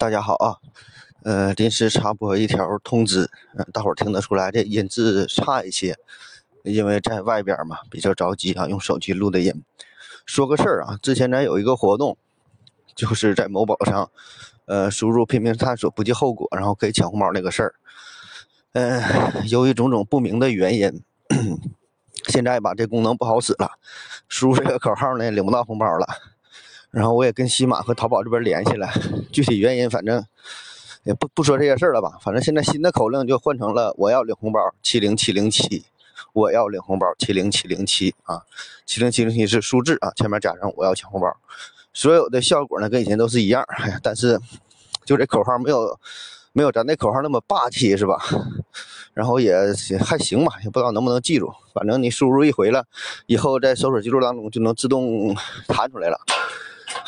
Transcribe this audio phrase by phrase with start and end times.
[0.00, 0.54] 大家好啊，
[1.24, 5.98] 呃，临时插播一条通知，嗯、大伙儿听得出来这音质差一些，
[6.62, 9.64] 因为在外边嘛，比较着急啊，用手机录的音。
[10.24, 12.16] 说个事儿啊，之前咱有一个活动，
[12.94, 14.08] 就是在某宝上，
[14.66, 17.74] 呃，输入“拼命探索不计后果”，然后可以抢红包那个事儿。
[18.74, 19.02] 嗯、
[19.48, 21.02] 由于种种不明的原因，
[22.28, 23.72] 现在吧这功能不好使了，
[24.28, 26.06] 输入这个口号呢领不到红包了。
[26.90, 28.88] 然后我也跟西马和淘宝这边联系了，
[29.30, 30.24] 具体原因反正
[31.04, 32.18] 也不不说这些事儿了吧。
[32.22, 35.84] 反正现在新的口令就换成了我要领红包七零七零七，
[36.32, 38.42] 我要领红包七零七零七啊，
[38.86, 41.26] 七零七零七是数字啊，前面加上我要抢红包，
[41.92, 44.40] 所有的效果呢跟以前都是一样，哎呀，但是
[45.04, 45.98] 就这口号没有
[46.52, 48.18] 没有咱那口号那么霸气是吧？
[49.12, 49.54] 然后也
[50.00, 52.84] 还行吧，也不知道能不能记住，反正你输入一回了，
[53.26, 55.34] 以后在搜索记录当中就能自动
[55.66, 56.18] 弹出来了。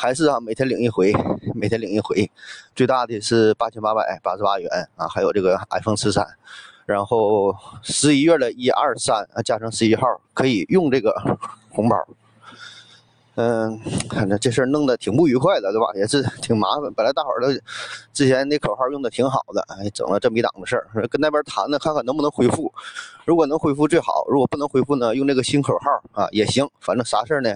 [0.01, 1.13] 还是啊，每天领一回，
[1.53, 2.27] 每天领一回，
[2.75, 6.25] 最大的是八千八百八十八元啊，还有这个 iPhone 十三，
[6.87, 11.13] 然后十一月的一二三啊，加上十一号可以用这个
[11.69, 11.95] 红包。
[13.35, 13.79] 嗯，
[14.09, 15.87] 反正这事儿弄得挺不愉快的，对吧？
[15.95, 16.93] 也是挺麻烦。
[16.93, 17.47] 本来大伙儿都
[18.13, 22.71] 之前那口号用的挺好的，哎，整了这么一档子事儿，跟那边谈呢，看看能不能恢复。
[23.25, 26.67] 如果能恢复最好，如果不能恢复呢，用这个新口号啊也行。
[26.79, 27.53] 反正啥事儿呢，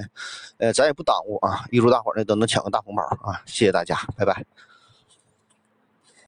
[0.57, 1.65] 呃，咱也不耽误啊。
[1.71, 3.41] 预祝大伙儿呢都能抢个大红包啊！
[3.45, 4.45] 谢谢大家，拜拜。